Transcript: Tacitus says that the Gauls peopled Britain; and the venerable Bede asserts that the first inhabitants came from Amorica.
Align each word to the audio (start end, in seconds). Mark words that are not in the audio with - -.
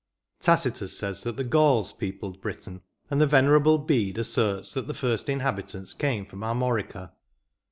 Tacitus 0.39 0.97
says 0.97 1.21
that 1.21 1.37
the 1.37 1.43
Gauls 1.43 1.91
peopled 1.91 2.41
Britain; 2.41 2.81
and 3.11 3.21
the 3.21 3.27
venerable 3.27 3.77
Bede 3.77 4.17
asserts 4.17 4.73
that 4.73 4.87
the 4.87 4.95
first 4.95 5.29
inhabitants 5.29 5.93
came 5.93 6.25
from 6.25 6.41
Amorica. 6.43 7.11